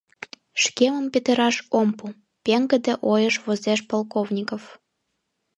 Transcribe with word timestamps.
Шкемым 0.61 1.05
петыраш 1.13 1.55
ом 1.79 1.89
пу!»— 1.97 2.05
пеҥгыде 2.43 2.93
ойыш 3.11 3.35
возеш 3.45 3.79
Полковников. 3.89 4.63